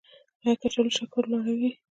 ایا 0.43 0.53
کچالو 0.61 0.91
شکر 0.97 1.23
لوړوي؟ 1.31 1.69